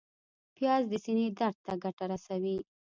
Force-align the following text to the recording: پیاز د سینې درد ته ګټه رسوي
پیاز 0.55 0.83
د 0.89 0.93
سینې 1.03 1.27
درد 1.39 1.57
ته 1.65 1.73
ګټه 1.83 2.05
رسوي 2.11 2.57